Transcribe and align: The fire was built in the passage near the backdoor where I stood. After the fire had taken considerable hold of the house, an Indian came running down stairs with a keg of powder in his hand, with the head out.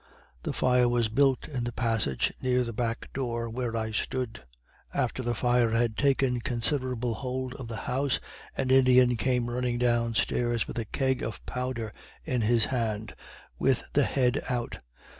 The 0.41 0.51
fire 0.51 0.89
was 0.89 1.09
built 1.09 1.47
in 1.47 1.63
the 1.63 1.71
passage 1.71 2.33
near 2.41 2.63
the 2.63 2.73
backdoor 2.73 3.51
where 3.51 3.75
I 3.77 3.91
stood. 3.91 4.43
After 4.95 5.21
the 5.21 5.35
fire 5.35 5.69
had 5.69 5.95
taken 5.95 6.39
considerable 6.41 7.13
hold 7.13 7.53
of 7.53 7.67
the 7.67 7.75
house, 7.85 8.19
an 8.57 8.71
Indian 8.71 9.15
came 9.15 9.47
running 9.47 9.77
down 9.77 10.15
stairs 10.15 10.65
with 10.67 10.79
a 10.79 10.85
keg 10.85 11.21
of 11.21 11.45
powder 11.45 11.93
in 12.25 12.41
his 12.41 12.65
hand, 12.65 13.13
with 13.59 13.83
the 13.93 14.05
head 14.05 14.41
out. 14.49 14.79